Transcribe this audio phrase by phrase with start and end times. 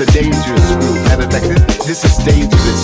[0.00, 0.94] It's a dangerous group.
[1.06, 2.77] Matter of fact, this, this is dangerous.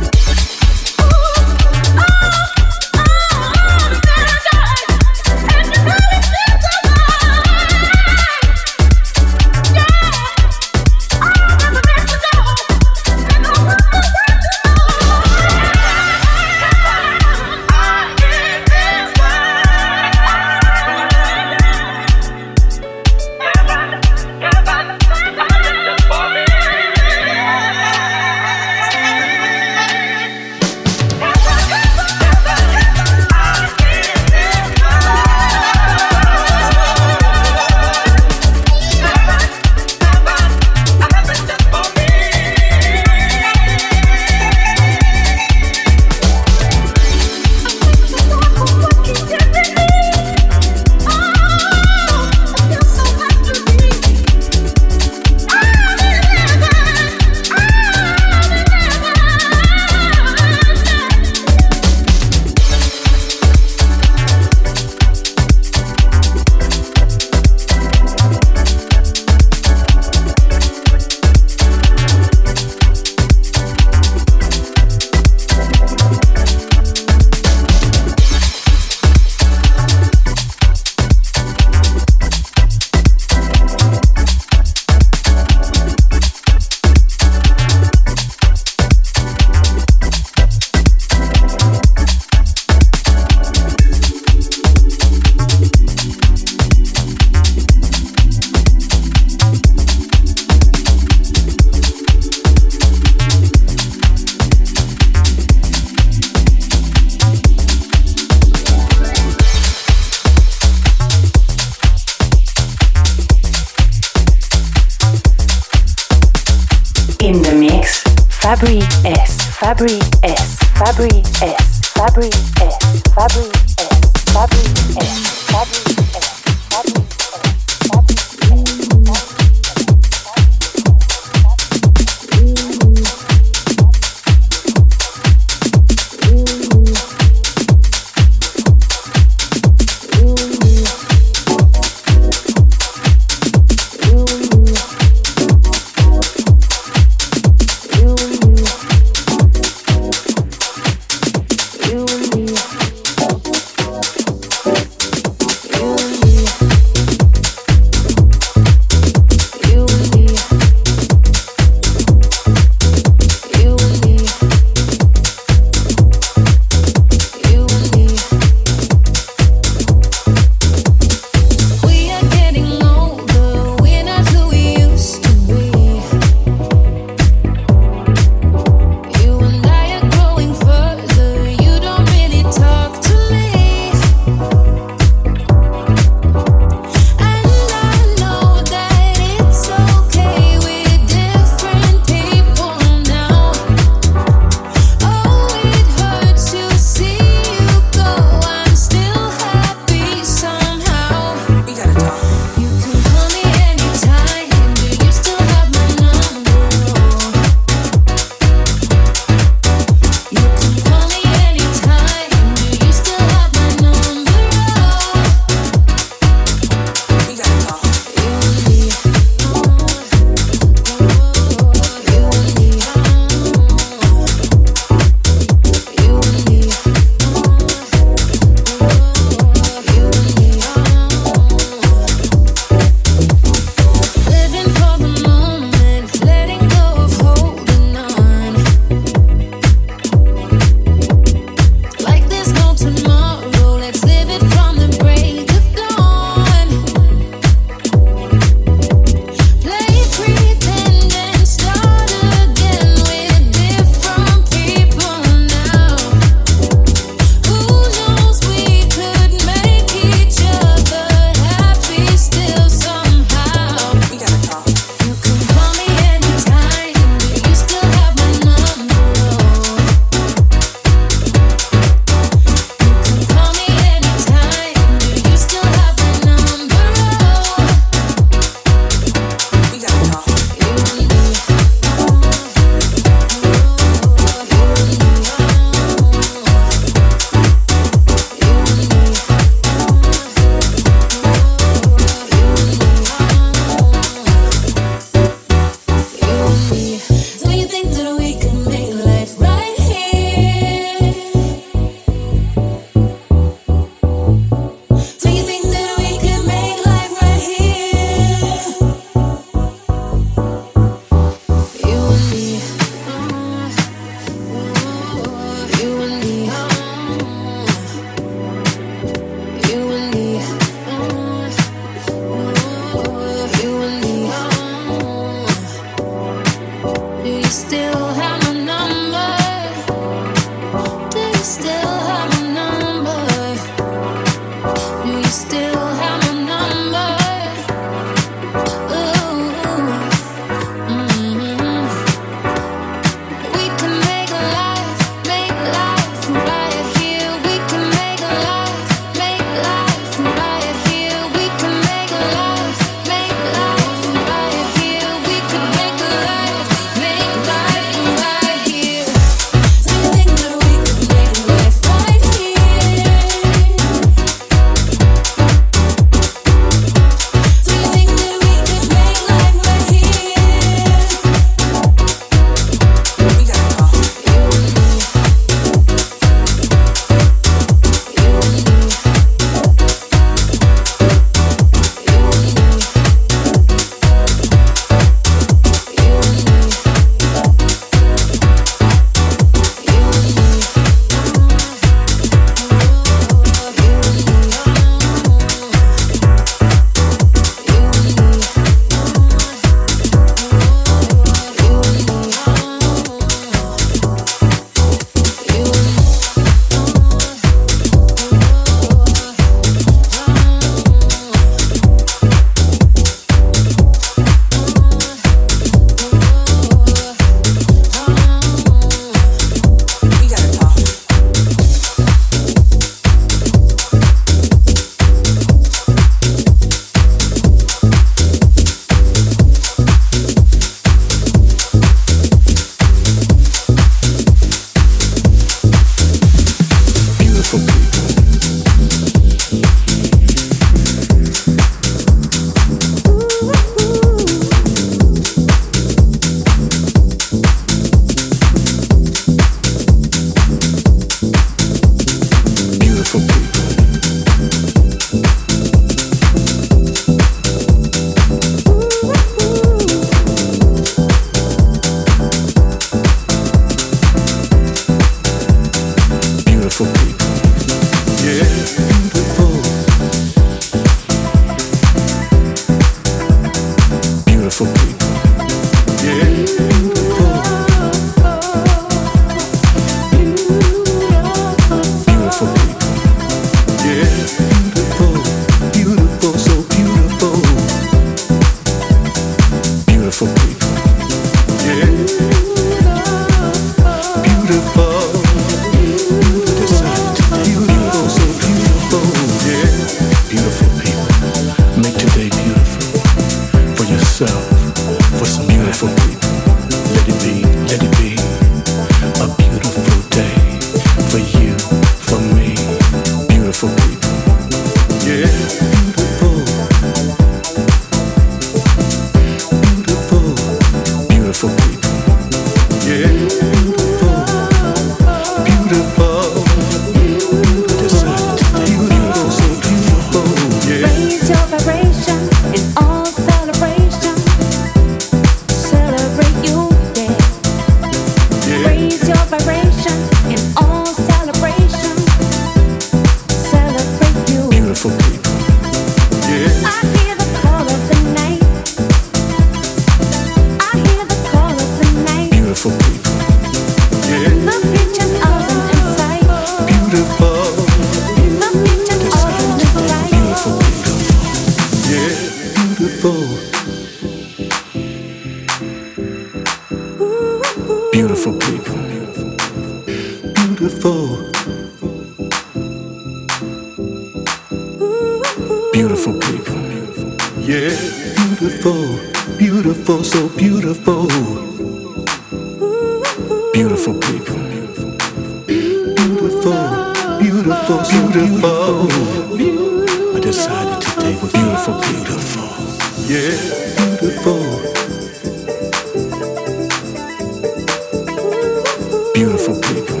[599.18, 600.00] beautiful people.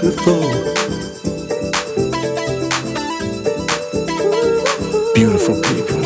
[0.00, 0.42] Beautiful.
[5.14, 6.02] Beautiful people.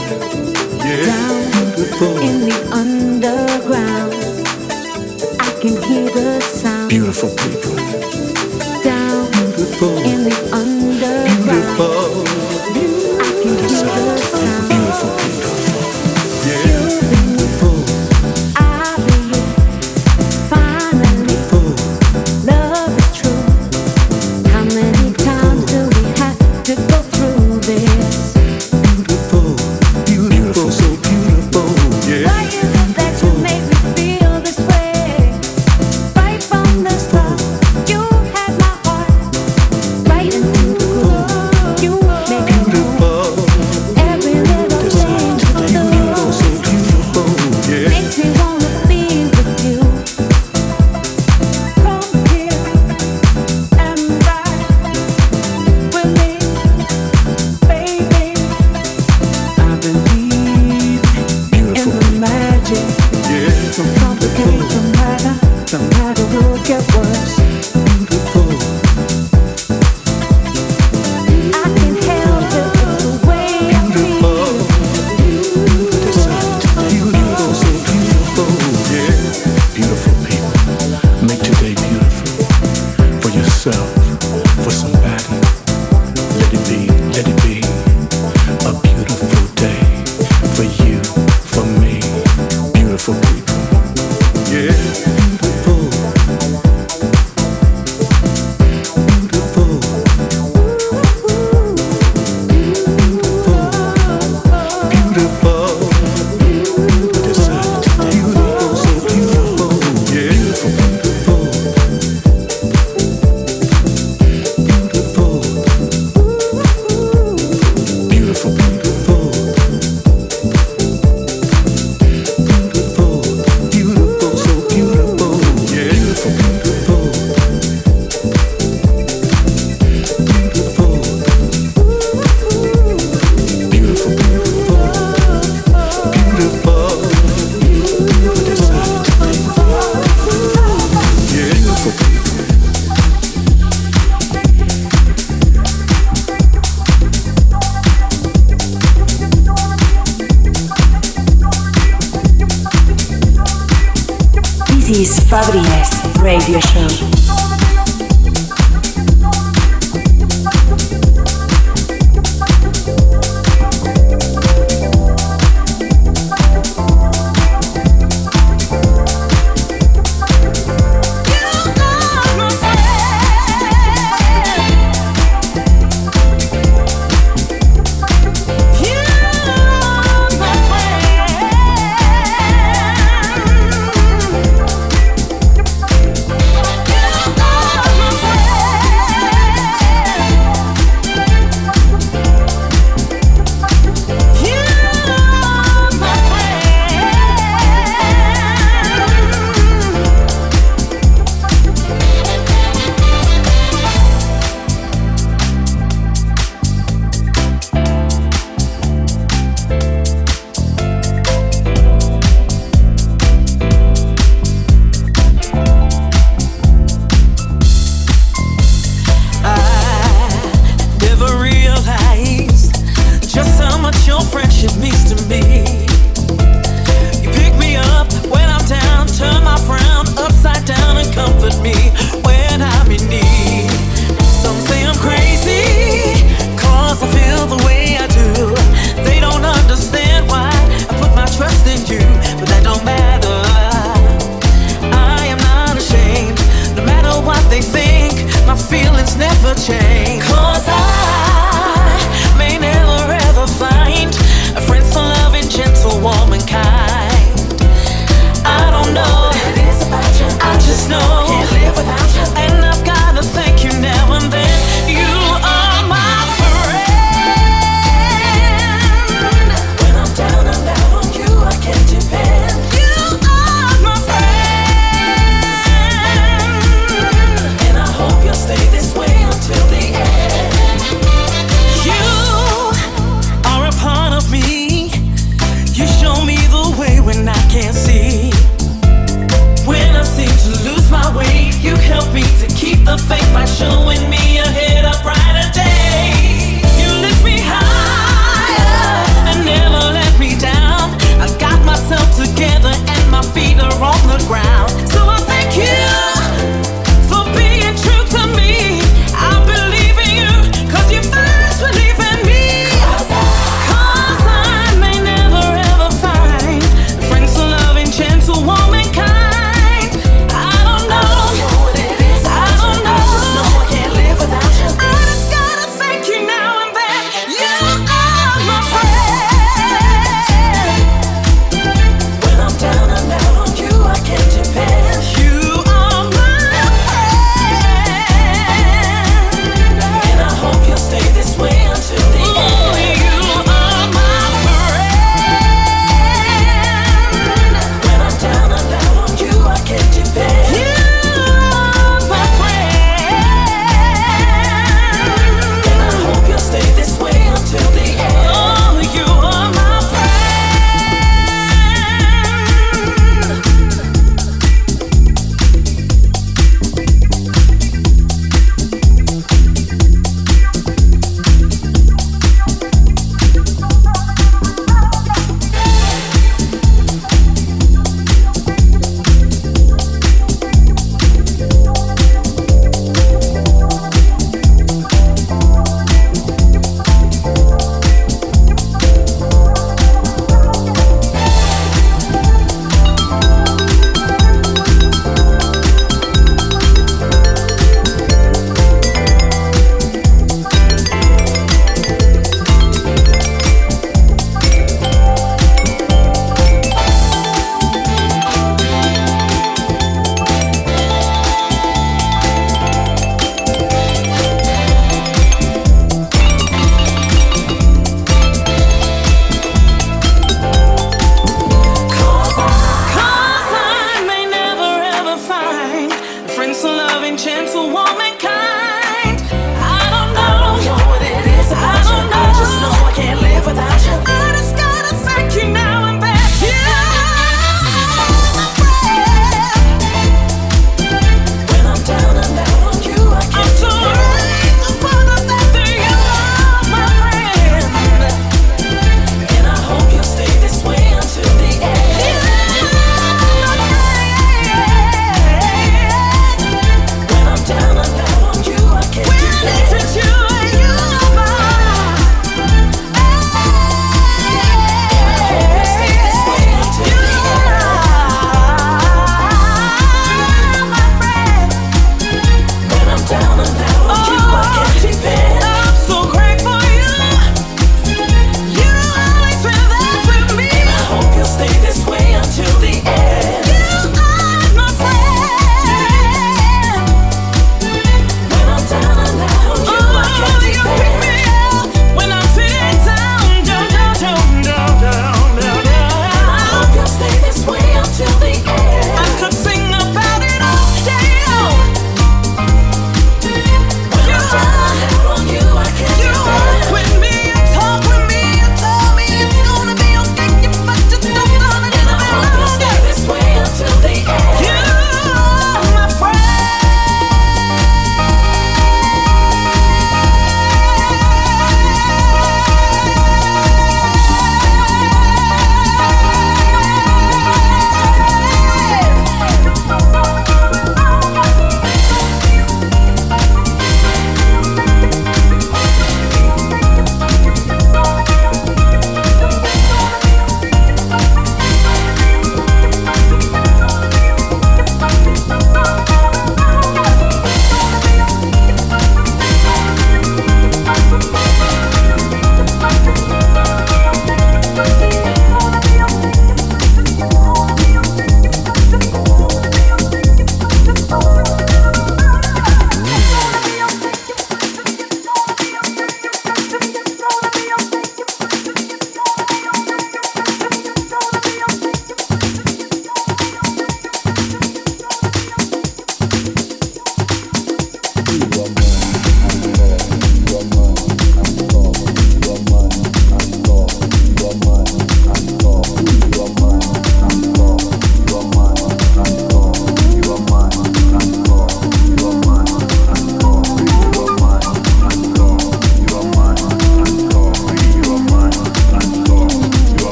[0.85, 1.07] Yeah.
[1.07, 2.19] Down beautiful.
[2.19, 2.92] in the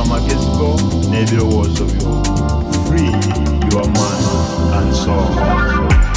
[0.00, 0.76] amagezi go
[1.10, 2.22] n'ebirowoozo byo
[2.86, 3.10] free
[3.72, 4.26] your mind
[4.74, 6.09] and soul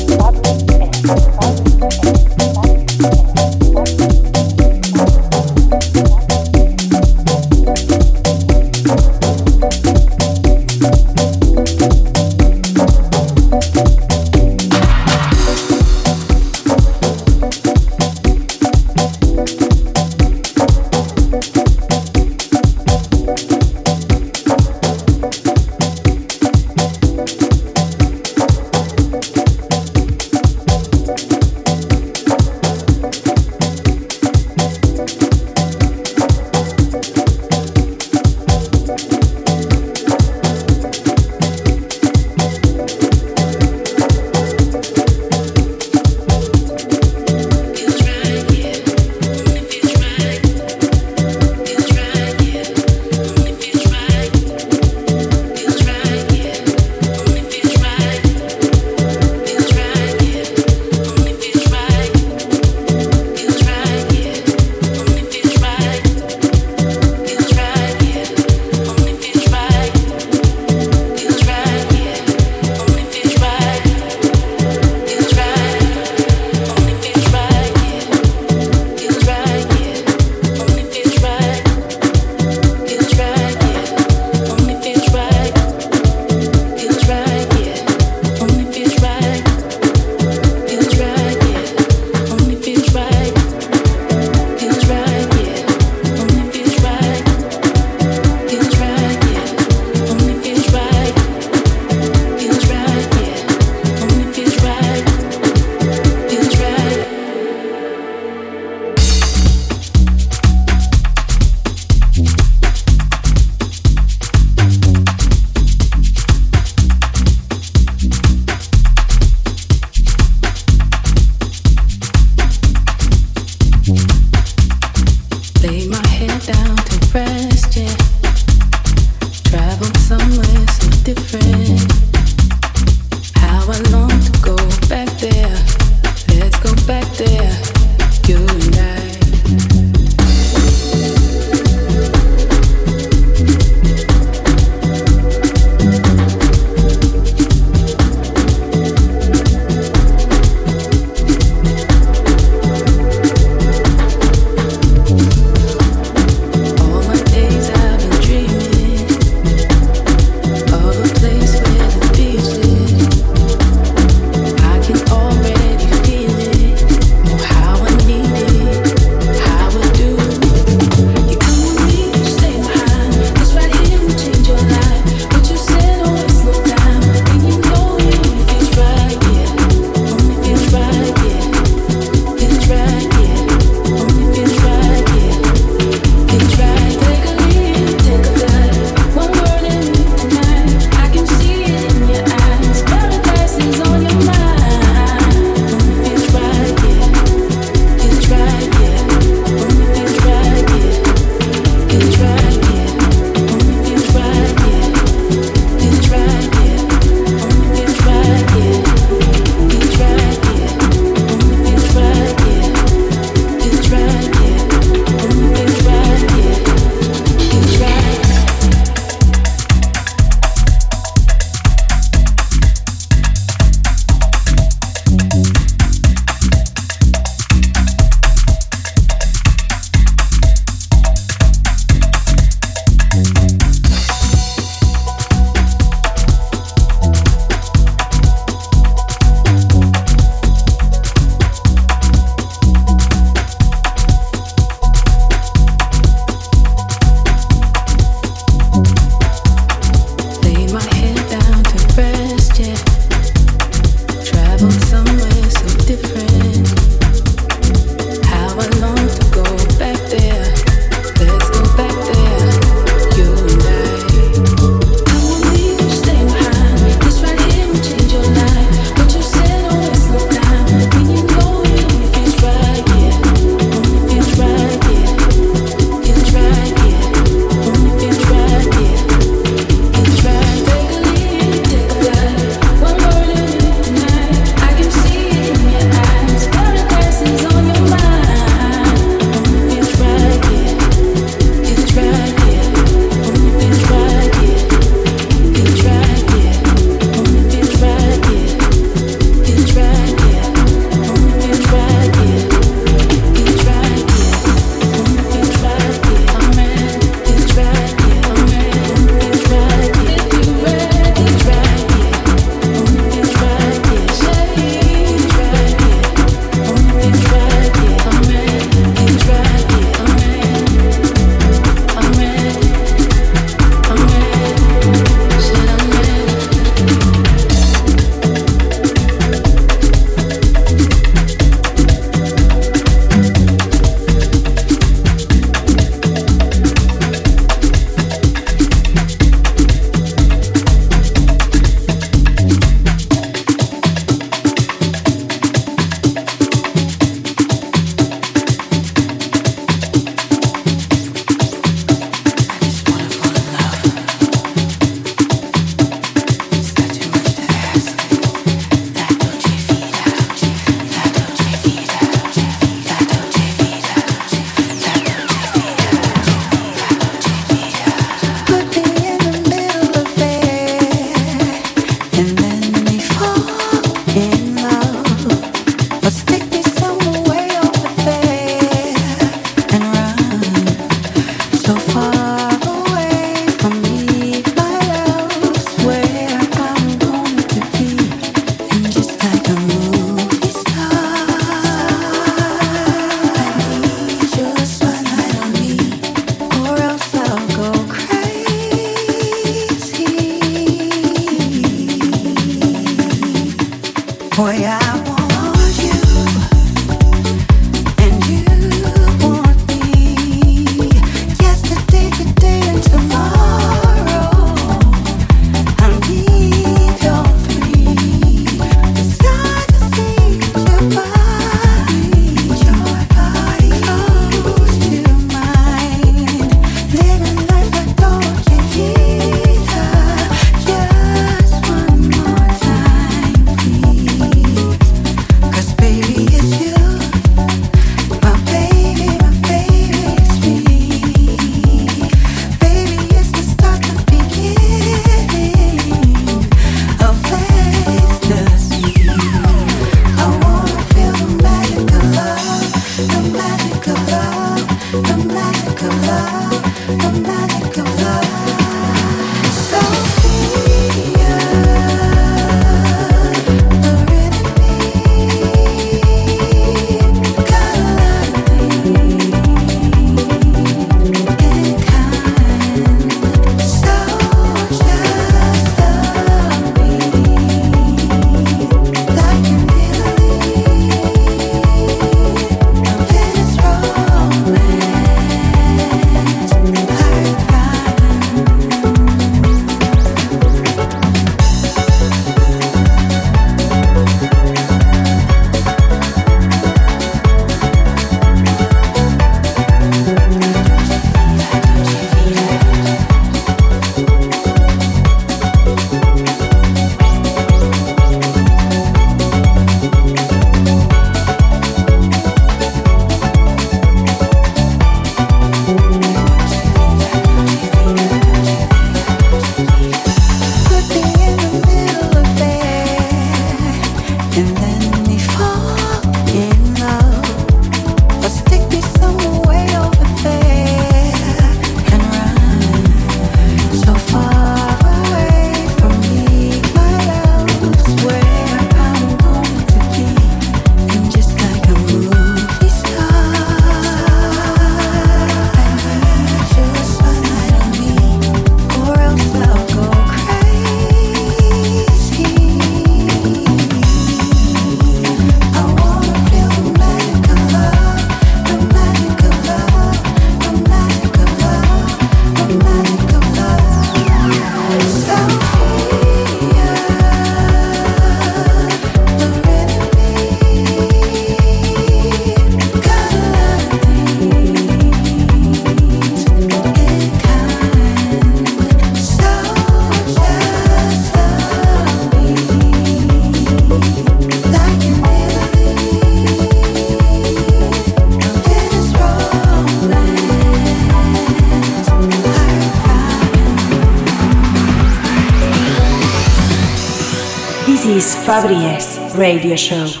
[598.31, 600.00] is Fabri S Radio Show.